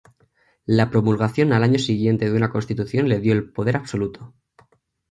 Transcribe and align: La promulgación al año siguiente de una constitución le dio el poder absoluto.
La 0.65 0.89
promulgación 0.89 1.53
al 1.53 1.61
año 1.61 1.77
siguiente 1.77 2.25
de 2.27 2.35
una 2.35 2.49
constitución 2.49 3.07
le 3.07 3.19
dio 3.19 3.33
el 3.33 3.51
poder 3.51 3.75
absoluto. 3.77 4.33